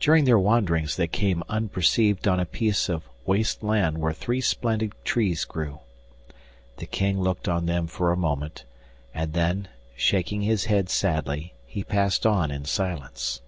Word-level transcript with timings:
During 0.00 0.24
their 0.26 0.38
wanderings 0.38 0.96
they 0.98 1.06
came 1.08 1.42
unperceived 1.48 2.28
on 2.28 2.38
a 2.38 2.44
piece 2.44 2.90
of 2.90 3.08
waste 3.24 3.62
land 3.62 3.96
where 3.96 4.12
three 4.12 4.42
splendid 4.42 4.92
trees 5.02 5.46
grew. 5.46 5.80
The 6.76 6.84
King 6.84 7.22
looked 7.22 7.48
on 7.48 7.64
them 7.64 7.86
for 7.86 8.12
a 8.12 8.18
moment, 8.18 8.66
and 9.14 9.32
then, 9.32 9.68
shaking 9.96 10.42
his 10.42 10.66
head 10.66 10.90
sadly, 10.90 11.54
he 11.64 11.82
passed 11.82 12.26
on 12.26 12.50
in 12.50 12.66
silence. 12.66 13.40